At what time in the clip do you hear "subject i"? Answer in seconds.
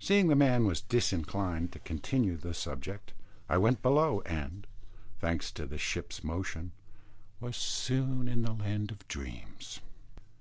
2.54-3.56